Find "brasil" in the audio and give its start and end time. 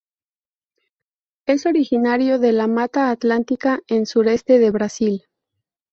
4.71-5.25